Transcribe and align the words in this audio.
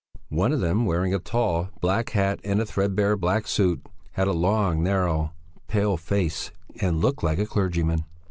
One 0.29 0.51
of 0.51 0.61
them, 0.61 0.87
wearing 0.87 1.13
a 1.13 1.19
tall, 1.19 1.69
black 1.79 2.09
hat 2.09 2.39
and 2.43 2.59
a 2.59 2.65
threadbare, 2.65 3.15
black 3.15 3.45
suit, 3.45 3.85
had 4.13 4.27
a 4.27 4.33
long, 4.33 4.81
narrow, 4.81 5.31
pale 5.67 5.95
face, 5.95 6.51
and 6.79 6.99
looked 6.99 7.21
like 7.21 7.37
a 7.37 7.45
clergyman. 7.45 8.05